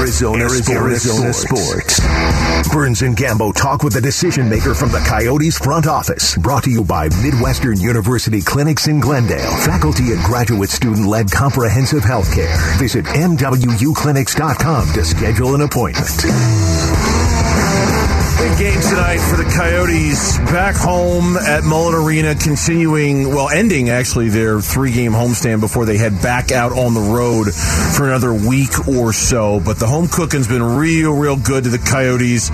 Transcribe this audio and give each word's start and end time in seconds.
Arizona, 0.00 0.44
Arizona, 0.44 0.80
Arizona 0.80 1.32
Sports. 1.34 2.00
Burns 2.72 3.02
and 3.02 3.14
Gambo 3.14 3.54
talk 3.54 3.82
with 3.82 3.92
the 3.92 4.00
decision 4.00 4.48
maker 4.48 4.74
from 4.74 4.90
the 4.90 4.98
Coyotes 5.00 5.58
front 5.58 5.86
office. 5.86 6.38
Brought 6.38 6.64
to 6.64 6.70
you 6.70 6.82
by 6.82 7.10
Midwestern 7.22 7.78
University 7.78 8.40
Clinics 8.40 8.88
in 8.88 8.98
Glendale. 9.00 9.54
Faculty 9.58 10.12
and 10.12 10.22
graduate 10.22 10.70
student 10.70 11.06
led 11.06 11.30
comprehensive 11.30 12.02
healthcare. 12.02 12.56
Visit 12.78 13.04
MWUclinics.com 13.04 14.92
to 14.94 15.04
schedule 15.04 15.54
an 15.54 15.60
appointment. 15.60 16.69
Big 18.40 18.56
game 18.56 18.80
tonight 18.80 19.18
for 19.18 19.36
the 19.36 19.52
Coyotes 19.54 20.38
back 20.50 20.74
home 20.74 21.36
at 21.36 21.62
Mullet 21.62 21.94
Arena, 21.94 22.34
continuing, 22.34 23.28
well, 23.28 23.50
ending 23.50 23.90
actually 23.90 24.30
their 24.30 24.62
three 24.62 24.92
game 24.92 25.12
homestand 25.12 25.60
before 25.60 25.84
they 25.84 25.98
head 25.98 26.22
back 26.22 26.50
out 26.50 26.72
on 26.72 26.94
the 26.94 27.00
road 27.00 27.52
for 27.52 28.06
another 28.06 28.32
week 28.32 28.88
or 28.88 29.12
so. 29.12 29.60
But 29.60 29.78
the 29.78 29.86
home 29.86 30.08
cooking's 30.08 30.48
been 30.48 30.62
real, 30.62 31.12
real 31.12 31.36
good 31.36 31.64
to 31.64 31.70
the 31.70 31.76
Coyotes 31.76 32.48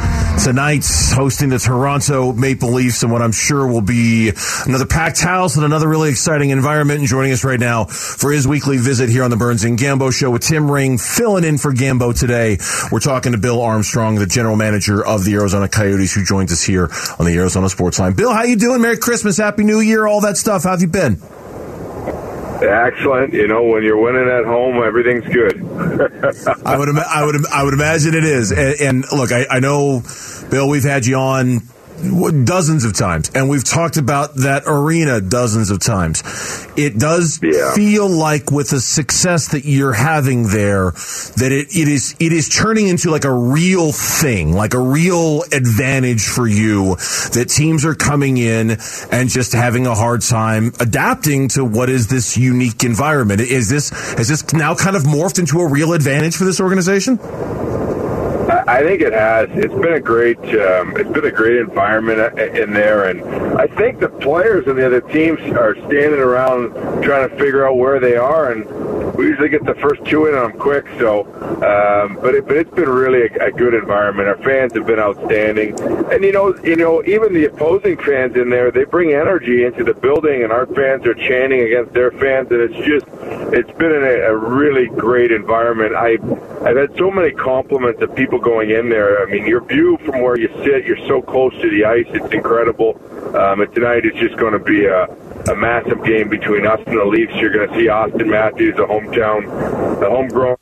tonight, 0.45 0.85
hosting 1.15 1.51
the 1.51 1.61
Toronto 1.61 2.33
Maple 2.33 2.73
Leafs 2.73 3.05
and 3.05 3.13
what 3.13 3.23
I'm 3.23 3.31
sure 3.31 3.65
will 3.69 3.81
be 3.81 4.33
another 4.65 4.87
packed 4.87 5.21
house 5.21 5.55
and 5.55 5.65
another 5.65 5.89
really 5.89 6.11
exciting 6.11 6.51
environment. 6.51 6.99
And 6.99 7.09
joining 7.09 7.31
us 7.31 7.45
right 7.45 7.61
now 7.61 7.85
for 7.85 8.33
his 8.33 8.49
weekly 8.49 8.79
visit 8.79 9.09
here 9.09 9.23
on 9.23 9.31
the 9.31 9.37
Burns 9.37 9.63
and 9.63 9.79
Gambo 9.79 10.13
show 10.13 10.33
with 10.33 10.43
Tim 10.43 10.69
Ring 10.69 10.99
filling 10.99 11.45
in 11.45 11.59
for 11.59 11.73
Gambo 11.73 12.19
today. 12.19 12.59
We're 12.91 12.99
talking 12.99 13.31
to 13.33 13.39
Bill 13.39 13.63
Armstrong, 13.63 14.17
the 14.17 14.27
general 14.27 14.57
manager 14.57 15.07
of 15.07 15.25
the 15.25 15.35
Arizona 15.35 15.69
Coyotes, 15.77 16.15
who 16.15 16.25
joins 16.25 16.53
us 16.53 16.63
here 16.63 16.89
on 17.19 17.27
the 17.27 17.35
Arizona 17.37 17.69
Sports 17.69 17.99
Line. 17.99 18.15
Bill, 18.15 18.33
how 18.33 18.45
you 18.45 18.57
doing? 18.57 18.81
Merry 18.81 18.97
Christmas, 18.97 19.37
Happy 19.37 19.63
New 19.63 19.81
Year, 19.81 20.07
all 20.07 20.23
that 20.23 20.37
stuff. 20.37 20.65
How 20.65 20.71
have 20.71 20.81
you 20.81 20.89
been? 20.89 21.21
Excellent. 22.63 23.35
You 23.35 23.47
know, 23.49 23.65
when 23.65 23.83
you're 23.83 24.01
winning 24.01 24.29
at 24.29 24.47
home, 24.47 24.83
everything's 24.83 25.27
good. 25.27 25.61
I 26.65 26.79
would, 26.79 26.89
I 26.99 27.25
would, 27.25 27.47
I 27.49 27.65
would 27.65 27.75
imagine 27.75 28.15
it 28.15 28.25
is. 28.25 28.51
And, 28.51 28.81
and 28.81 29.05
look, 29.13 29.31
I, 29.31 29.47
I 29.51 29.61
know, 29.61 30.03
Bill, 30.51 30.69
we've 30.69 30.83
had 30.83 31.05
you 31.05 31.17
on 31.17 31.61
dozens 32.45 32.85
of 32.85 32.93
times, 32.95 33.31
and 33.35 33.49
we've 33.49 33.65
talked 33.65 33.97
about 33.97 34.35
that 34.37 34.65
arena 34.67 35.21
dozens 35.21 35.71
of 35.71 35.81
times. 35.81 36.23
It 36.77 36.99
does 36.99 37.41
Yeah. 37.43 37.75
feel 37.75 38.09
like 38.09 38.51
with 38.51 38.71
the 38.71 38.81
success 38.81 39.49
that 39.49 39.65
you're 39.65 39.93
having 39.95 40.49
there, 40.49 40.93
that 41.37 41.53
it, 41.53 41.69
it 41.75 41.89
is 41.89 42.15
it 42.21 42.33
is 42.33 42.49
turning 42.49 42.89
into 42.89 43.11
like 43.11 43.25
a 43.25 43.33
real 43.33 43.93
thing, 43.93 44.53
like 44.53 44.75
a 44.75 44.81
real 44.81 45.43
advantage 45.53 46.25
for 46.27 46.47
you. 46.47 46.97
That 47.33 47.47
teams 47.49 47.85
are 47.85 47.95
coming 47.95 48.37
in 48.37 48.79
and 49.11 49.29
just 49.31 49.53
having 49.53 49.87
a 49.87 49.95
hard 49.95 50.23
time 50.23 50.73
adapting 50.81 51.49
to 51.49 51.65
what 51.65 51.89
is 51.89 52.09
this 52.09 52.37
unique 52.37 52.85
environment. 52.85 53.41
Is 53.41 53.69
this 53.69 53.91
has 54.17 54.29
this 54.29 54.53
now 54.53 54.75
kind 54.75 54.97
of 54.97 55.05
morphed 55.05 55.39
into 55.39 55.61
a 55.61 55.67
real 55.69 55.93
advantage 55.93 56.37
for 56.37 56.45
this 56.45 56.61
organization? 56.61 57.19
I 58.49 58.83
think 58.83 59.03
it 59.03 59.13
has. 59.13 59.49
It's 59.53 59.75
been 59.75 59.95
a 59.95 60.01
great, 60.01 60.39
um, 60.39 60.97
it's 60.97 61.11
been 61.11 61.25
a 61.25 61.33
great 61.33 61.57
environment 61.57 62.21
uh, 62.21 62.45
in 62.45 62.73
there, 62.73 63.09
and 63.09 63.23
I 63.59 63.67
think 63.67 63.99
the 63.99 64.09
players 64.09 64.67
and 64.67 64.79
the 64.79 64.87
other 64.87 65.01
teams 65.01 65.41
are 65.57 65.75
standing 65.87 66.21
around 66.21 67.03
trying 67.03 67.29
to 67.29 67.37
figure 67.37 67.67
out 67.67 67.77
where 67.77 67.99
they 67.99 68.17
are, 68.17 68.53
and 68.53 68.65
we 69.15 69.27
usually 69.27 69.49
get 69.49 69.65
the 69.65 69.75
first 69.77 70.05
two 70.05 70.27
in 70.27 70.35
on 70.35 70.51
them 70.51 70.61
quick. 70.61 70.87
So, 70.99 71.25
um, 71.57 72.19
but 72.21 72.35
it, 72.35 72.47
but 72.47 72.57
it's 72.57 72.71
been 72.71 72.89
really 72.89 73.23
a, 73.23 73.47
a 73.47 73.51
good 73.51 73.75
environment. 73.75 74.29
Our 74.29 74.37
fans 74.39 74.75
have 74.75 74.87
been 74.87 75.01
outstanding, 75.01 75.79
and 76.13 76.23
you 76.23 76.33
know, 76.33 76.57
you 76.63 76.77
know, 76.77 77.03
even 77.05 77.33
the 77.33 77.47
opposing 77.47 77.97
fans 77.97 78.37
in 78.37 78.51
there, 78.51 78.71
they 78.71 78.85
bring 78.85 79.13
energy 79.13 79.65
into 79.65 79.83
the 79.83 79.95
building, 79.95 80.43
and 80.45 80.53
our 80.53 80.67
fans 80.67 81.05
are 81.07 81.15
chanting 81.15 81.63
against 81.63 81.95
their 81.95 82.13
fans, 82.13 82.51
and 82.51 82.61
it's 82.61 82.87
just, 82.87 83.07
it's 83.53 83.73
been 83.79 83.93
a, 83.93 84.31
a 84.31 84.37
really 84.37 84.87
great 84.87 85.33
environment. 85.33 85.95
I, 85.95 86.19
I've 86.67 86.77
had 86.77 86.97
so 86.97 87.11
many 87.11 87.33
compliments 87.33 88.03
of 88.03 88.15
people 88.15 88.36
going 88.39 88.71
in 88.71 88.89
there. 88.89 89.27
I 89.27 89.31
mean, 89.31 89.47
your 89.47 89.65
view 89.65 89.99
from 90.05 90.23
where 90.23 90.39
you 90.39 90.49
sit, 90.65 90.85
you're 90.85 91.05
so 91.07 91.23
close 91.23 91.53
to 91.61 91.71
the 91.71 91.85
ice, 91.85 92.07
it's 92.09 92.33
incredible. 92.33 93.01
Um, 93.37 93.61
and 93.61 93.75
tonight 93.75 94.05
it's 94.05 94.19
just 94.19 94.37
going 94.37 94.53
to 94.53 94.59
be 94.59 94.87
a, 94.87 95.05
a 95.51 95.57
massive 95.57 96.05
game 96.05 96.29
between 96.29 96.67
us 96.67 96.81
and 96.87 96.99
the 96.99 97.05
Leafs. 97.05 97.35
You're 97.37 97.53
going 97.53 97.69
to 97.69 97.75
see 97.75 97.87
Auston 97.87 98.29
Matthews, 98.29 98.77
the 98.77 98.85
hometown, 98.85 100.01
the 100.01 100.09
homegrown. 100.09 100.57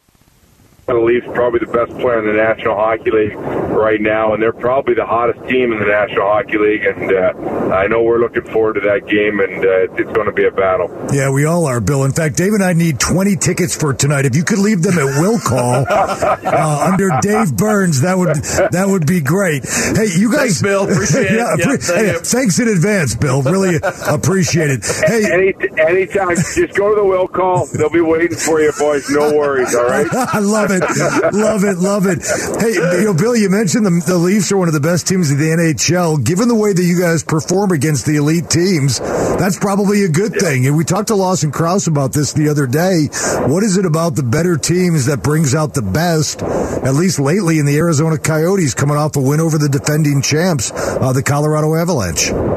The 0.87 0.95
Leafs 0.95 1.27
probably 1.33 1.61
the 1.61 1.73
best 1.73 1.93
player 1.99 2.19
in 2.21 2.27
the 2.27 2.35
National 2.35 2.75
Hockey 2.77 3.11
League 3.11 3.35
right 3.35 4.01
now, 4.01 4.35
and 4.35 4.43
they're 4.43 4.53
probably 4.53 4.95
the 4.95 5.07
hottest 5.07 5.41
team 5.49 5.73
in 5.73 5.79
the 5.79 5.87
National 5.87 6.27
Hockey 6.29 6.59
League. 6.59 6.85
And 6.85 7.11
uh, 7.11 7.75
I 7.75 7.87
know 7.87 8.03
we're 8.03 8.19
looking 8.21 8.45
forward 8.45 8.75
to 8.75 8.81
that 8.83 9.07
game, 9.09 9.41
and 9.41 9.65
uh, 9.65 9.95
it's 9.97 10.13
going 10.13 10.27
to 10.27 10.33
be 10.33 10.45
a 10.45 10.51
battle. 10.51 10.91
Yeah, 11.13 11.31
we 11.31 11.47
all 11.47 11.65
are, 11.67 11.81
Bill. 11.81 12.05
In 12.05 12.13
fact, 12.13 12.37
Dave 12.37 12.53
and 12.53 12.63
I 12.63 12.75
need 12.75 13.01
20 13.01 13.37
tickets 13.37 13.75
for 13.75 13.95
tonight. 13.95 14.27
If 14.27 14.37
you 14.37 14.45
could 14.45 14.59
leave 14.59 14.83
them 14.83 14.99
at 14.99 15.19
will 15.21 15.39
call 15.39 15.87
uh, 15.89 16.91
under 16.93 17.09
Dave 17.23 17.57
Burns, 17.57 18.03
that 18.03 18.19
would 18.19 18.35
that 18.73 18.87
would 18.87 19.07
be 19.07 19.21
great. 19.23 19.65
Hey, 19.65 20.09
you 20.15 20.31
guys, 20.31 20.61
Thanks, 20.61 20.63
Bill. 20.63 20.85
Appreciate 20.85 21.27
it. 21.27 21.33
yeah, 21.33 21.55
Yeah, 21.59 21.65
appre- 21.65 21.83
thank 21.87 22.07
hey, 22.07 22.19
thanks 22.23 22.59
in 22.59 22.69
advance, 22.69 23.15
Bill. 23.15 23.41
Really 23.43 23.77
appreciate 24.07 24.71
it. 24.71 24.85
Hey, 24.85 25.25
Any 25.33 25.55
anytime, 25.81 26.37
just 26.37 26.75
go 26.75 26.91
to 26.95 27.01
the 27.01 27.05
will 27.05 27.27
call. 27.29 27.67
They'll 27.67 27.89
be 27.89 28.01
waiting 28.03 28.37
for 28.37 28.61
you, 28.61 28.73
boys. 28.79 29.09
No 29.09 29.33
worries. 29.35 29.75
All 29.75 29.85
right. 29.85 30.07
I 30.13 30.41
love 30.41 30.71
it, 30.71 30.74
love 30.83 31.65
it, 31.65 31.79
love 31.79 32.07
it. 32.07 32.23
Hey, 32.61 32.75
you 32.75 33.05
know, 33.05 33.15
Bill, 33.15 33.37
you 33.37 33.51
mentioned 33.51 33.87
the, 33.87 34.03
the 34.07 34.17
Leafs 34.17 34.51
are 34.53 34.57
one 34.57 34.69
of 34.69 34.75
the 34.75 34.81
best 34.81 35.07
teams 35.07 35.31
in 35.31 35.39
the 35.39 35.45
NHL. 35.45 36.25
Given 36.25 36.49
the 36.49 36.55
way 36.55 36.73
that 36.73 36.83
you 36.83 36.99
guys 36.99 37.23
perform 37.23 37.73
against 37.73 38.07
the 38.07 38.17
elite 38.17 38.51
teams, 38.51 38.99
that's 38.99 39.59
probably 39.59 40.05
a 40.05 40.09
good 40.09 40.33
thing. 40.35 40.67
And 40.67 40.77
we 40.77 40.85
talked 40.85 41.09
to 41.09 41.15
Lawson 41.15 41.53
Crouse 41.53 41.87
about 41.87 42.13
this 42.13 42.33
the 42.33 42.49
other 42.49 42.67
day. 42.67 43.09
What 43.47 43.63
is 43.63 43.77
it 43.77 43.87
about 43.87 44.17
the 44.17 44.23
better 44.23 44.57
teams 44.57 45.07
that 45.07 45.23
brings 45.23 45.55
out 45.55 45.75
the 45.75 45.83
best? 45.83 46.43
At 46.43 46.95
least 46.95 47.19
lately 47.19 47.59
in 47.59 47.67
the 47.67 47.77
Arizona 47.77 48.19
Coyotes, 48.19 48.75
coming 48.75 48.97
off 48.97 49.17
a 49.17 49.21
win 49.21 49.41
over 49.41 49.59
the 49.59 49.69
defending 49.69 50.23
champs, 50.23 50.71
uh, 50.73 51.13
the 51.13 51.23
Colorado 51.23 51.75
Avalanche. 51.75 52.54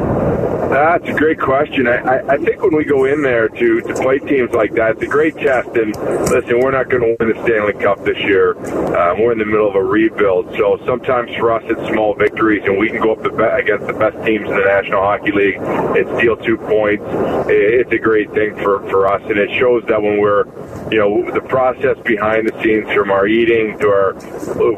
That's 0.69 1.07
a 1.07 1.13
great 1.13 1.39
question. 1.39 1.88
I, 1.88 1.97
I, 1.97 2.33
I 2.33 2.38
think 2.38 2.61
when 2.61 2.75
we 2.75 2.83
go 2.83 3.05
in 3.05 3.22
there 3.22 3.47
to, 3.47 3.81
to 3.81 3.94
play 3.94 4.19
teams 4.19 4.51
like 4.51 4.73
that, 4.75 4.91
it's 4.91 5.01
a 5.03 5.07
great 5.07 5.35
test. 5.38 5.69
And 5.69 5.95
listen, 6.29 6.59
we're 6.59 6.72
not 6.72 6.89
going 6.89 7.03
to 7.03 7.16
win 7.19 7.33
the 7.35 7.41
Stanley 7.44 7.73
Cup 7.81 8.03
this 8.03 8.17
year. 8.19 8.57
Um, 8.97 9.22
we're 9.22 9.31
in 9.31 9.38
the 9.39 9.45
middle 9.45 9.69
of 9.69 9.75
a 9.75 9.83
rebuild. 9.83 10.53
So 10.57 10.77
sometimes 10.85 11.33
for 11.38 11.51
us, 11.53 11.63
it's 11.67 11.88
small 11.89 12.16
victories, 12.16 12.63
and 12.66 12.77
we 12.77 12.89
can 12.89 13.01
go 13.01 13.13
up 13.13 13.23
the 13.23 13.29
be- 13.29 13.44
against 13.44 13.88
the 13.88 13.94
best 13.94 14.17
teams 14.25 14.50
in 14.50 14.56
the 14.56 14.63
National 14.66 15.01
Hockey 15.01 15.31
League 15.31 15.56
and 15.57 16.17
steal 16.17 16.35
two 16.35 16.57
points. 16.57 17.03
I- 17.06 17.51
It's 17.88 17.91
a 17.94 17.97
great 17.97 18.31
thing 18.33 18.56
for, 18.57 18.81
for 18.89 19.07
us, 19.07 19.22
and 19.23 19.38
it 19.38 19.50
shows 19.57 19.83
that 19.88 20.01
when 20.01 20.19
we're, 20.19 20.45
you 20.91 21.00
know, 21.00 21.31
the 21.31 21.41
process 21.41 21.97
behind 22.03 22.47
the 22.50 22.61
scenes 22.61 22.91
from 22.94 23.09
our 23.09 23.25
eating 23.27 23.77
to 23.79 23.88
our 23.88 24.13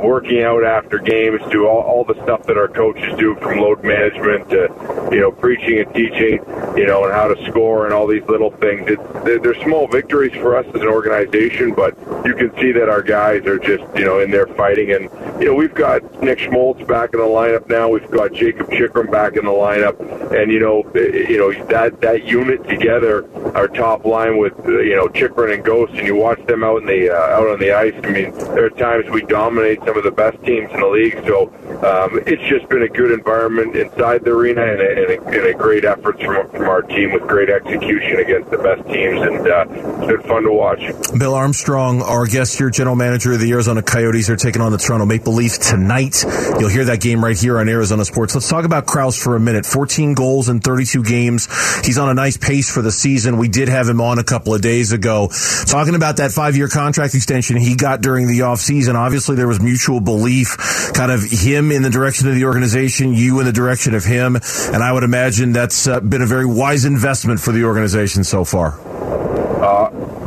working 0.04 0.44
out 0.44 0.64
after 0.64 1.00
games 1.00 1.42
to 1.52 1.68
all, 1.68 1.82
all 1.82 2.04
the 2.04 2.16
stuff 2.24 2.44
that 2.44 2.58
our 2.58 2.68
coaches 2.68 3.18
do 3.18 3.36
from 3.42 3.58
load 3.60 3.84
management 3.84 4.50
to, 4.50 4.70
you 5.12 5.20
know, 5.20 5.32
preaching 5.32 5.79
and 5.80 5.94
teaching, 5.94 6.44
you 6.78 6.86
know, 6.86 7.04
and 7.06 7.14
how 7.14 7.28
to 7.28 7.46
score 7.50 7.86
and 7.86 7.94
all 7.94 8.08
these 8.08 8.24
little 8.24 8.52
things. 8.52 8.86
It's, 8.88 9.42
they're, 9.44 9.50
small 9.60 9.88
victories 9.88 10.32
for 10.34 10.56
us 10.56 10.66
as 10.68 10.82
an 10.82 10.88
organization, 10.88 11.74
but 11.74 11.98
you 12.26 12.34
can 12.34 12.56
see 12.60 12.72
that 12.72 12.88
our 12.88 13.02
guys 13.02 13.46
are 13.46 13.60
just, 13.60 13.84
you 13.98 14.06
know, 14.06 14.20
in 14.20 14.32
there 14.32 14.48
fighting. 14.48 14.94
And, 14.94 15.10
you 15.42 15.48
know, 15.48 15.54
we've 15.54 15.74
got 15.74 16.24
Nick 16.24 16.40
Schmaltz 16.40 16.82
back 16.84 17.14
in 17.14 17.20
the 17.20 17.26
lineup 17.26 17.68
now. 17.68 17.90
We've 17.90 18.10
got 18.10 18.34
Jakob 18.34 18.70
Chychrun 18.72 19.12
back 19.12 19.36
in 19.36 19.44
the 19.44 19.52
lineup. 19.52 20.00
And, 20.32 20.52
you 20.52 20.60
know, 20.60 20.90
you 20.96 21.38
know, 21.38 21.52
that, 21.66 22.00
that 22.02 22.24
unit 22.24 22.68
together, 22.70 23.24
our 23.56 23.68
top 23.68 24.06
line 24.06 24.38
with, 24.38 24.54
uh, 24.66 24.80
you 24.80 24.96
know, 24.96 25.08
Chychrun 25.08 25.52
and 25.54 25.64
Ghost, 25.64 25.94
and 25.94 26.06
you 26.06 26.16
watch 26.16 26.44
them 26.46 26.64
out 26.64 26.82
in 26.82 26.88
the, 26.88 27.10
uh, 27.10 27.38
out 27.38 27.48
on 27.48 27.60
the 27.60 27.72
ice. 27.72 27.94
I 28.04 28.10
mean, 28.10 28.32
there 28.56 28.66
are 28.66 28.70
times 28.70 29.10
we 29.10 29.22
dominate 29.24 29.80
some 29.86 29.98
of 29.98 30.04
the 30.04 30.12
best 30.12 30.44
teams 30.44 30.72
in 30.72 30.80
the 30.80 30.88
league. 30.88 31.22
So, 31.26 31.48
um, 31.84 32.20
it's 32.26 32.44
just 32.50 32.68
been 32.70 32.84
a 32.84 32.90
good 32.90 33.12
environment 33.12 33.76
inside 33.76 34.24
the 34.24 34.32
arena 34.32 34.62
and 34.62 34.82
a, 34.82 34.90
and 34.90 35.10
a, 35.12 35.28
and 35.28 35.48
a 35.48 35.54
great 35.54 35.86
efforts 35.86 36.22
from, 36.22 36.50
from 36.52 36.70
our 36.70 36.82
team 36.82 37.12
with 37.14 37.24
great 37.28 37.50
execution 37.50 38.20
against 38.20 38.52
the 38.52 38.58
best 38.58 38.86
teams. 38.88 39.22
And, 39.22 39.48
uh, 39.48 39.66
it's 39.70 40.08
been 40.08 40.22
fun 40.24 40.44
to 40.44 40.52
watch. 40.52 40.80
Bill 41.18 41.34
Armstrong, 41.34 42.02
our 42.02 42.26
guest 42.26 42.58
here, 42.58 42.70
general 42.70 42.96
manager 42.96 43.34
of 43.34 43.40
the 43.40 43.52
Arizona 43.52 43.82
Coyotes, 43.82 44.30
are 44.30 44.36
taking 44.36 44.62
on 44.62 44.72
the 44.72 44.78
Toronto 44.78 45.06
Maple 45.06 45.34
Leafs 45.34 45.58
tonight. 45.58 46.24
You'll 46.60 46.70
hear 46.70 46.86
that 46.86 47.02
game 47.02 47.24
right 47.24 47.38
here 47.38 47.60
on 47.60 47.68
Arizona 47.68 48.06
Sports. 48.06 48.36
Let's 48.36 48.50
talk 48.50 48.66
about 48.66 48.86
Crouse 48.86 49.18
for 49.22 49.36
a 49.36 49.40
minute. 49.40 49.66
14 49.66 50.14
goals 50.14 50.50
in 50.50 50.60
32 50.60 51.04
games. 51.04 51.48
He's 51.86 51.98
on 51.98 52.10
a 52.10 52.14
nice 52.14 52.38
pace 52.38 52.70
for 52.70 52.82
the 52.82 52.92
season. 52.92 53.38
We 53.40 53.48
did 53.48 53.70
have 53.70 53.88
him 53.88 54.02
on 54.02 54.20
a 54.20 54.24
couple 54.24 54.54
of 54.54 54.62
days 54.62 54.92
ago. 54.92 55.30
Talking 55.66 55.96
about 55.96 56.18
that 56.18 56.32
five-year 56.32 56.68
contract 56.68 57.16
extension 57.16 57.58
he 57.58 57.76
got 57.76 58.02
during 58.02 58.28
the 58.28 58.40
offseason. 58.40 58.96
Obviously, 58.96 59.36
there 59.36 59.48
was 59.48 59.60
mutual 59.60 60.02
belief, 60.02 60.58
kind 60.94 61.12
of 61.12 61.24
him 61.24 61.72
in 61.72 61.82
the 61.82 61.90
direction 61.90 62.28
of 62.28 62.36
the 62.36 62.46
organization, 62.46 63.14
you 63.14 63.40
in 63.40 63.46
the 63.46 63.54
direction 63.54 63.96
of 63.96 64.04
him. 64.04 64.36
And 64.36 64.84
I 64.84 64.92
would 64.92 65.04
imagine 65.04 65.54
that's 65.54 65.88
uh, 65.88 66.00
been 66.00 66.22
a 66.22 66.28
very 66.28 66.46
wise 66.46 66.86
investment 66.86 67.40
for 67.40 67.52
the 67.52 67.64
organization 67.64 68.24
so 68.24 68.44
far. 68.44 68.78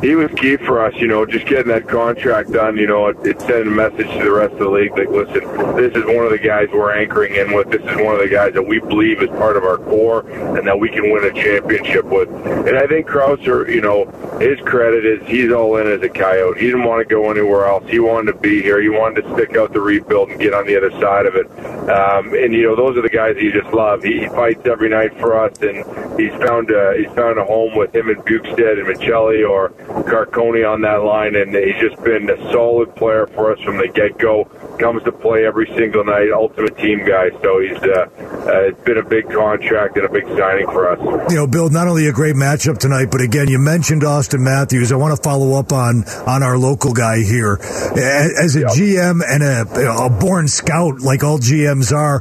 He 0.03 0.17
was 0.17 0.31
key 0.33 0.57
for 0.57 0.85
us. 0.85 0.95
You 0.97 1.07
know, 1.07 1.25
just 1.25 1.47
getting 1.47 1.69
that 1.69 1.89
contract 1.89 2.51
done. 2.51 2.77
You 2.77 2.89
know, 2.89 3.07
it, 3.07 3.17
it 3.25 3.41
sent 3.41 3.69
a 3.69 3.71
message 3.71 4.09
to 4.09 4.25
the 4.25 4.33
rest 4.33 4.53
of 4.55 4.59
the 4.59 4.69
league 4.69 4.95
that 4.97 5.11
listen, 5.11 5.45
this 5.77 5.95
is 5.97 6.05
one 6.05 6.25
of 6.27 6.31
the 6.33 6.41
guys 6.43 6.69
we're 6.73 6.93
anchoring 6.93 7.37
in 7.37 7.53
with. 7.53 7.71
This 7.71 7.83
is 7.83 7.97
one 7.97 8.15
of 8.15 8.21
the 8.21 8.29
guys 8.29 8.53
that 8.55 8.63
we 8.63 8.81
believe 8.81 9.23
is 9.23 9.29
part 9.31 9.57
of 9.57 9.63
our 9.63 9.79
core 9.79 10.29
and 10.29 10.67
that 10.67 10.79
we 10.79 10.89
can 10.89 11.13
win 11.13 11.25
a 11.25 11.33
championship 11.33 12.05
with. 12.05 12.29
And 12.67 12.77
I 12.77 12.87
think 12.89 13.07
Crouser, 13.07 13.71
you 13.71 13.81
know, 13.81 14.07
his 14.41 14.59
credit 14.61 15.05
is 15.05 15.27
he's 15.29 15.53
all 15.53 15.77
in 15.77 15.87
as 15.87 16.03
a 16.03 16.09
coyote. 16.09 16.59
He 16.59 16.67
didn't 16.67 16.85
want 16.85 17.07
to 17.07 17.15
go 17.15 17.31
anywhere 17.31 17.67
else. 17.67 17.89
He 17.89 17.99
wanted 17.99 18.33
to 18.33 18.39
be 18.39 18.63
here. 18.63 18.81
He 18.81 18.89
wanted 18.89 19.23
to 19.23 19.35
stick 19.35 19.57
out 19.57 19.73
the 19.73 19.81
rebuild 19.81 20.31
and 20.31 20.41
get 20.41 20.55
on 20.55 20.67
the 20.67 20.77
other 20.77 20.91
side 21.01 21.27
of 21.27 21.35
it. 21.37 21.47
Um, 21.91 22.35
and 22.35 22.53
you 22.55 22.63
know, 22.63 22.77
those 22.77 22.97
are 22.97 23.03
the 23.03 23.09
guys 23.09 23.35
that 23.35 23.43
you 23.43 23.53
just 23.53 23.73
love. 23.75 24.03
He, 24.03 24.21
he 24.21 24.27
fights 24.29 24.67
every 24.67 24.89
night 24.89 25.19
for 25.19 25.39
us, 25.39 25.57
and 25.61 25.85
he's 26.19 26.33
found 26.47 26.71
a, 26.71 26.95
he's 26.97 27.13
found 27.15 27.39
a 27.39 27.45
home 27.45 27.77
with 27.77 27.95
him 27.95 28.09
and 28.09 28.19
Bjugstad 28.25 28.79
and 28.79 28.89
Maccelli 28.89 29.49
or 29.49 29.71
Carcone 30.05 30.69
on 30.69 30.81
that 30.83 31.03
line, 31.03 31.37
and 31.37 31.55
he's 31.55 31.81
just 31.81 32.03
been 32.03 32.29
a 32.31 32.53
solid 32.53 32.95
player 32.97 33.27
for 33.29 33.53
us 33.53 33.61
from 33.61 33.79
the 33.79 33.89
get 33.89 34.19
go. 34.19 34.45
Comes 34.83 35.05
to 35.05 35.13
play 35.13 35.47
every 35.47 35.67
single 35.77 36.05
night, 36.05 36.33
ultimate 36.35 36.77
team 36.77 37.07
guy. 37.07 37.31
So 37.41 37.61
he's 37.61 37.79
uh, 37.79 38.11
uh, 38.19 38.67
it's 38.67 38.83
been 38.83 38.99
a 38.99 39.05
big 39.05 39.31
contract 39.31 39.97
and 39.97 40.05
a 40.05 40.09
big 40.09 40.27
signing 40.37 40.67
for 40.67 40.91
us. 40.91 41.31
You 41.31 41.37
know, 41.37 41.47
Bill, 41.47 41.71
not 41.71 41.87
only 41.87 42.09
a 42.09 42.13
great 42.13 42.35
matchup 42.35 42.79
tonight, 42.79 43.07
but 43.13 43.21
again, 43.21 43.47
you 43.47 43.61
mentioned 43.61 44.03
Auston 44.03 44.41
Matthews. 44.41 44.91
I 44.91 44.97
want 44.97 45.17
to 45.17 45.23
follow 45.23 45.57
up 45.57 45.73
on 45.73 46.03
on 46.27 46.43
our 46.43 46.59
local 46.59 46.93
guy 46.93 47.23
here. 47.23 47.61
As 47.63 48.57
a 48.57 48.61
yep. 48.61 48.69
GM 48.71 49.21
and 49.25 49.45
a, 49.45 50.05
a 50.05 50.11
born 50.11 50.49
scout, 50.49 51.01
like 51.01 51.23
all 51.23 51.39
GMs 51.39 51.93
are, 51.93 52.21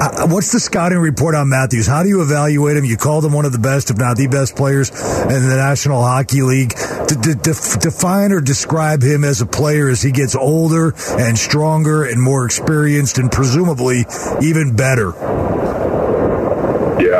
uh, 0.00 0.28
what's 0.28 0.52
the 0.52 0.60
scouting 0.60 0.98
report 0.98 1.34
on 1.34 1.48
Matthews? 1.48 1.88
How 1.88 2.04
do 2.04 2.08
you 2.08 2.22
evaluate 2.22 2.76
him? 2.76 2.84
You 2.84 2.96
called 2.96 3.24
him 3.24 3.32
one 3.32 3.44
of 3.44 3.52
the 3.52 3.58
best, 3.58 3.90
if 3.90 3.98
not 3.98 4.16
the 4.16 4.28
best 4.28 4.54
players 4.54 4.90
in 4.90 5.48
the 5.48 5.56
National 5.56 6.02
Hockey 6.02 6.42
League. 6.42 6.74
D- 7.08 7.34
d- 7.34 7.78
define 7.80 8.30
or 8.30 8.40
describe 8.40 9.02
him 9.02 9.24
as 9.24 9.40
a 9.40 9.46
player 9.46 9.88
as 9.88 10.00
he 10.00 10.12
gets 10.12 10.36
older 10.36 10.94
and 11.18 11.36
stronger 11.36 11.79
and 11.86 12.20
more 12.20 12.44
experienced 12.44 13.18
and 13.18 13.30
presumably 13.30 14.04
even 14.42 14.76
better. 14.76 15.49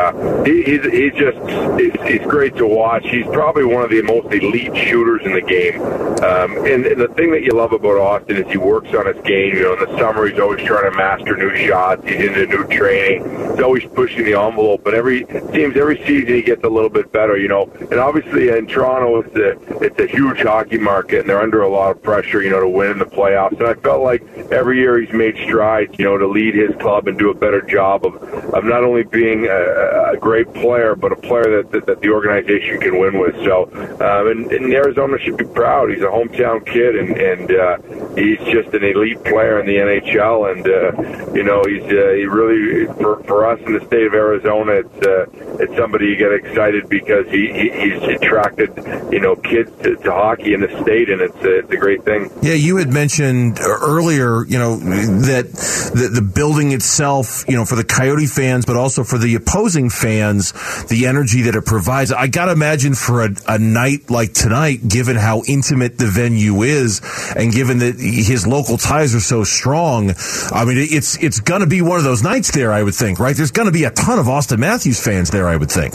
Yeah, 0.00 0.44
he, 0.44 0.62
he's 0.62 0.84
he's 0.84 1.12
just 1.12 1.38
he's, 1.78 1.92
he's 2.08 2.26
great 2.26 2.56
to 2.56 2.66
watch. 2.66 3.04
He's 3.04 3.26
probably 3.26 3.64
one 3.64 3.84
of 3.84 3.90
the 3.90 4.00
most 4.00 4.32
elite 4.32 4.74
shooters 4.74 5.20
in 5.26 5.32
the 5.34 5.42
game. 5.42 5.82
Um, 6.22 6.56
and, 6.66 6.86
and 6.86 7.00
the 7.00 7.08
thing 7.16 7.30
that 7.32 7.42
you 7.42 7.52
love 7.52 7.72
about 7.72 7.96
Auston 7.96 8.44
is 8.44 8.50
he 8.50 8.56
works 8.56 8.94
on 8.94 9.06
his 9.06 9.22
game. 9.24 9.56
You 9.56 9.62
know, 9.62 9.72
in 9.74 9.90
the 9.90 9.98
summer 9.98 10.26
he's 10.26 10.38
always 10.38 10.64
trying 10.66 10.90
to 10.90 10.96
master 10.96 11.36
new 11.36 11.54
shots. 11.66 12.02
He's 12.04 12.20
into 12.20 12.46
new 12.46 12.66
training. 12.68 13.28
He's 13.50 13.60
always 13.60 13.84
pushing 13.94 14.24
the 14.24 14.40
envelope. 14.40 14.82
But 14.84 14.94
every 14.94 15.26
seems 15.52 15.76
every 15.76 15.98
season 16.06 16.34
he 16.34 16.42
gets 16.42 16.64
a 16.64 16.68
little 16.68 16.88
bit 16.90 17.12
better. 17.12 17.36
You 17.36 17.48
know, 17.48 17.70
and 17.90 18.00
obviously 18.00 18.48
in 18.48 18.66
Toronto 18.68 19.20
it's 19.20 19.36
a 19.36 19.84
it's 19.84 20.00
a 20.00 20.06
huge 20.06 20.40
hockey 20.40 20.78
market, 20.78 21.20
and 21.20 21.28
they're 21.28 21.42
under 21.42 21.60
a 21.60 21.68
lot 21.68 21.90
of 21.90 22.02
pressure. 22.02 22.42
You 22.42 22.50
know, 22.50 22.60
to 22.60 22.68
win 22.68 22.92
in 22.92 22.98
the 22.98 23.04
playoffs. 23.04 23.58
And 23.58 23.66
I 23.66 23.74
felt 23.74 24.02
like 24.02 24.22
every 24.50 24.78
year 24.78 24.98
he's 24.98 25.12
made 25.12 25.36
strides. 25.44 25.98
You 25.98 26.06
know, 26.06 26.16
to 26.16 26.26
lead 26.26 26.54
his 26.54 26.74
club 26.80 27.06
and 27.06 27.18
do 27.18 27.28
a 27.28 27.34
better 27.34 27.60
job 27.60 28.06
of 28.06 28.14
of 28.54 28.64
not 28.64 28.82
only 28.82 29.02
being 29.02 29.46
a, 29.46 29.89
a 29.90 30.16
great 30.16 30.52
player, 30.54 30.94
but 30.94 31.12
a 31.12 31.16
player 31.16 31.62
that, 31.62 31.72
that, 31.72 31.86
that 31.86 32.00
the 32.00 32.10
organization 32.10 32.80
can 32.80 32.98
win 32.98 33.18
with. 33.18 33.34
So, 33.44 33.64
um, 34.00 34.28
and, 34.28 34.52
and 34.52 34.72
Arizona 34.72 35.18
should 35.18 35.36
be 35.36 35.44
proud. 35.44 35.90
He's 35.90 36.02
a 36.02 36.06
hometown 36.06 36.64
kid, 36.66 36.96
and 36.96 37.16
and 37.16 37.50
uh, 37.50 38.14
he's 38.14 38.38
just 38.52 38.74
an 38.74 38.84
elite 38.84 39.22
player 39.24 39.60
in 39.60 39.66
the 39.66 39.76
NHL. 39.76 40.52
And 40.52 40.66
uh, 40.66 41.32
you 41.32 41.42
know, 41.42 41.62
he's 41.66 41.84
uh, 41.84 42.12
he 42.14 42.24
really 42.26 42.86
for 43.00 43.22
for 43.24 43.46
us 43.46 43.60
in 43.66 43.78
the 43.78 43.84
state 43.86 44.06
of 44.06 44.14
Arizona, 44.14 44.82
it's 44.84 45.06
uh, 45.06 45.26
it's 45.62 45.76
somebody 45.76 46.06
you 46.06 46.16
get 46.16 46.32
excited 46.32 46.88
because 46.88 47.26
he, 47.28 47.52
he 47.52 47.70
he's 47.70 48.02
attracted 48.16 48.70
you 49.12 49.20
know 49.20 49.36
kids 49.36 49.70
to, 49.82 49.96
to 49.96 50.12
hockey 50.12 50.54
in 50.54 50.60
the 50.60 50.82
state, 50.82 51.10
and 51.10 51.20
it's 51.20 51.36
uh, 51.36 51.60
it's 51.60 51.70
a 51.70 51.76
great 51.76 52.04
thing. 52.04 52.30
Yeah, 52.42 52.54
you 52.54 52.76
had 52.76 52.92
mentioned 52.92 53.58
earlier, 53.60 54.44
you 54.46 54.58
know, 54.58 54.76
that 54.76 55.46
the, 55.94 56.08
the 56.12 56.22
building 56.22 56.72
itself, 56.72 57.44
you 57.48 57.56
know, 57.56 57.64
for 57.64 57.76
the 57.76 57.84
Coyote 57.84 58.26
fans, 58.26 58.64
but 58.64 58.76
also 58.76 59.04
for 59.04 59.18
the 59.18 59.34
opposing 59.34 59.79
fans, 59.88 60.52
the 60.88 61.06
energy 61.06 61.42
that 61.42 61.54
it 61.54 61.64
provides. 61.64 62.12
I 62.12 62.26
got 62.26 62.46
to 62.46 62.52
imagine 62.52 62.94
for 62.94 63.24
a, 63.24 63.30
a 63.48 63.58
night 63.58 64.10
like 64.10 64.34
tonight, 64.34 64.86
given 64.86 65.16
how 65.16 65.42
intimate 65.46 65.96
the 65.96 66.06
venue 66.06 66.62
is, 66.62 67.00
and 67.36 67.52
given 67.52 67.78
that 67.78 67.98
his 67.98 68.46
local 68.46 68.76
ties 68.76 69.14
are 69.14 69.20
so 69.20 69.44
strong, 69.44 70.10
I 70.52 70.64
mean, 70.64 70.76
it's 70.78 71.16
it's 71.22 71.40
going 71.40 71.60
to 71.60 71.66
be 71.66 71.80
one 71.82 71.98
of 71.98 72.04
those 72.04 72.22
nights 72.22 72.50
there. 72.50 72.72
I 72.72 72.82
would 72.82 72.94
think, 72.94 73.18
right? 73.18 73.36
There's 73.36 73.52
going 73.52 73.66
to 73.66 73.72
be 73.72 73.84
a 73.84 73.90
ton 73.90 74.18
of 74.18 74.26
Auston 74.26 74.58
Matthews 74.58 75.02
fans 75.02 75.30
there. 75.30 75.48
I 75.48 75.56
would 75.56 75.70
think. 75.70 75.94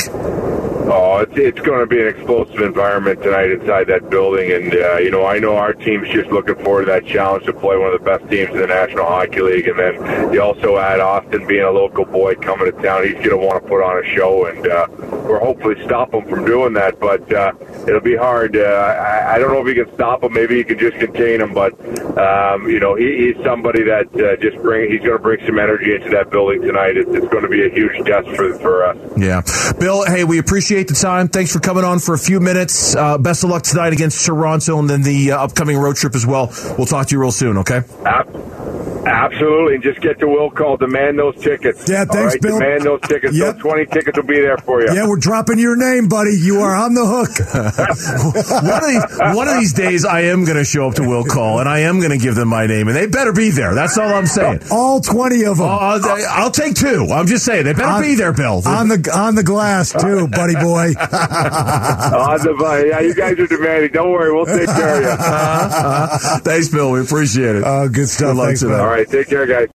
It's, 1.19 1.33
it's 1.35 1.59
going 1.59 1.79
to 1.79 1.87
be 1.87 2.01
an 2.01 2.07
explosive 2.07 2.59
environment 2.61 3.21
tonight 3.21 3.51
inside 3.51 3.87
that 3.87 4.09
building, 4.09 4.51
and 4.51 4.73
uh, 4.73 4.97
you 4.97 5.11
know 5.11 5.25
I 5.25 5.39
know 5.39 5.55
our 5.55 5.73
team's 5.73 6.09
just 6.09 6.29
looking 6.29 6.55
forward 6.63 6.85
to 6.85 6.91
that 6.91 7.05
challenge 7.05 7.45
to 7.45 7.53
play 7.53 7.77
one 7.77 7.93
of 7.93 7.99
the 7.99 8.05
best 8.05 8.29
teams 8.29 8.49
in 8.51 8.57
the 8.57 8.67
National 8.67 9.05
Hockey 9.05 9.41
League, 9.41 9.67
and 9.67 9.79
then 9.79 10.33
you 10.33 10.41
also 10.41 10.77
add 10.77 10.99
Auston 10.99 11.47
being 11.47 11.63
a 11.63 11.71
local 11.71 12.05
boy 12.05 12.35
coming 12.35 12.71
to 12.71 12.81
town. 12.81 13.03
He's 13.03 13.13
going 13.15 13.29
to 13.29 13.37
want 13.37 13.61
to 13.61 13.69
put 13.69 13.83
on 13.83 14.03
a 14.03 14.15
show, 14.15 14.45
and 14.45 14.67
uh, 14.67 14.87
we're 15.25 15.39
hopefully 15.39 15.75
stop 15.85 16.13
him 16.13 16.27
from 16.27 16.45
doing 16.45 16.73
that. 16.73 16.99
But 16.99 17.31
uh, 17.31 17.53
it'll 17.87 18.01
be 18.01 18.15
hard. 18.15 18.55
Uh, 18.57 18.61
I, 18.61 19.35
I 19.35 19.39
don't 19.39 19.51
know 19.51 19.65
if 19.65 19.75
you 19.75 19.85
can 19.85 19.93
stop 19.95 20.23
him. 20.23 20.33
Maybe 20.33 20.57
you 20.57 20.65
can 20.65 20.79
just 20.79 20.97
contain 20.97 21.41
him. 21.41 21.53
But 21.53 21.73
um, 22.17 22.67
you 22.67 22.79
know 22.79 22.95
he, 22.95 23.33
he's 23.33 23.43
somebody 23.43 23.83
that 23.83 24.07
uh, 24.15 24.35
just 24.41 24.57
bring. 24.61 24.91
He's 24.91 25.01
going 25.01 25.17
to 25.17 25.19
bring 25.19 25.45
some 25.45 25.59
energy 25.59 25.95
into 25.95 26.09
that 26.09 26.29
building 26.29 26.61
tonight. 26.61 26.97
It's, 26.97 27.09
it's 27.09 27.27
going 27.27 27.43
to 27.43 27.49
be 27.49 27.65
a 27.65 27.69
huge 27.69 28.05
test 28.05 28.27
for 28.35 28.57
for 28.59 28.85
us. 28.85 28.97
Yeah, 29.17 29.41
Bill. 29.79 30.05
Hey, 30.05 30.23
we 30.23 30.39
appreciate 30.39 30.55
appreciate 30.55 30.87
the 30.87 30.95
time. 30.95 31.27
Thanks 31.27 31.51
for 31.53 31.59
coming 31.59 31.83
on 31.83 31.99
for 31.99 32.13
a 32.13 32.17
few 32.17 32.39
minutes. 32.39 32.95
Uh, 32.95 33.17
best 33.17 33.43
of 33.43 33.49
luck 33.49 33.63
tonight 33.63 33.93
against 33.93 34.25
Toronto 34.25 34.79
and 34.79 34.89
then 34.89 35.03
the 35.03 35.31
uh, 35.31 35.43
upcoming 35.43 35.77
road 35.77 35.95
trip 35.95 36.15
as 36.15 36.25
well. 36.25 36.51
We'll 36.77 36.87
talk 36.87 37.07
to 37.07 37.15
you 37.15 37.21
real 37.21 37.31
soon, 37.31 37.57
okay? 37.59 37.81
Absolutely, 39.05 39.75
and 39.75 39.83
just 39.83 40.01
get 40.01 40.19
the 40.19 40.27
will 40.27 40.49
call. 40.49 40.77
Demand 40.77 41.19
those 41.19 41.35
tickets. 41.41 41.87
Yeah, 41.87 42.05
thanks, 42.05 42.33
right? 42.33 42.41
Bill. 42.41 42.59
Demand 42.59 42.83
those 42.83 43.01
tickets. 43.01 43.37
Yep. 43.37 43.55
So 43.55 43.61
twenty 43.61 43.85
tickets 43.85 44.17
will 44.17 44.25
be 44.25 44.39
there 44.39 44.57
for 44.57 44.81
you. 44.81 44.93
Yeah, 44.93 45.07
we're 45.07 45.19
dropping 45.19 45.59
your 45.59 45.75
name, 45.75 46.07
buddy. 46.07 46.35
You 46.35 46.59
are 46.61 46.75
on 46.75 46.93
the 46.93 47.05
hook. 47.05 47.29
one, 48.63 48.83
of 48.83 48.89
these, 48.89 49.35
one 49.35 49.47
of 49.47 49.59
these 49.59 49.73
days, 49.73 50.05
I 50.05 50.21
am 50.21 50.43
going 50.43 50.57
to 50.57 50.63
show 50.63 50.87
up 50.87 50.95
to 50.95 51.07
will 51.07 51.23
call, 51.23 51.59
and 51.59 51.69
I 51.69 51.79
am 51.79 51.99
going 51.99 52.11
to 52.11 52.17
give 52.17 52.35
them 52.35 52.49
my 52.49 52.67
name, 52.67 52.87
and 52.87 52.95
they 52.95 53.05
better 53.07 53.31
be 53.31 53.51
there. 53.51 53.75
That's 53.75 53.97
all 53.97 54.13
I'm 54.13 54.27
saying. 54.27 54.61
All 54.71 55.01
twenty 55.01 55.45
of 55.45 55.57
them. 55.57 55.67
Uh, 55.69 55.99
I'll 56.29 56.51
take 56.51 56.75
two. 56.75 57.07
I'm 57.11 57.27
just 57.27 57.45
saying 57.45 57.65
they 57.65 57.73
better 57.73 57.87
on, 57.87 58.01
be 58.01 58.15
there, 58.15 58.33
Bill. 58.33 58.61
On 58.65 58.87
the 58.87 59.11
on 59.13 59.35
the 59.35 59.43
glass 59.43 59.91
too, 59.91 60.27
buddy 60.31 60.55
boy. 60.55 60.93
on 60.97 62.39
the 62.39 62.85
yeah, 62.89 62.99
you 62.99 63.13
guys 63.13 63.39
are 63.39 63.47
demanding. 63.47 63.91
Don't 63.91 64.11
worry, 64.11 64.33
we'll 64.33 64.45
take 64.45 64.67
care 64.67 64.97
of 64.97 65.01
you. 65.03 65.09
Uh, 65.09 65.15
uh, 66.21 66.39
thanks, 66.39 66.69
Bill. 66.69 66.91
We 66.91 67.01
appreciate 67.01 67.55
it. 67.55 67.63
Oh, 67.65 67.87
good 67.87 68.09
stuff. 68.09 68.35
Good 68.35 68.45
Thanks, 68.45 68.63
All 68.63 68.87
right, 68.95 69.09
take 69.09 69.27
care, 69.27 69.45
guys. 69.45 69.69